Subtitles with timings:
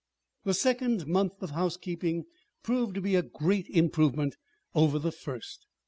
[0.45, 2.25] The second month of housekeeping
[2.63, 4.35] proved to be a great improvement
[4.73, 5.67] over the first.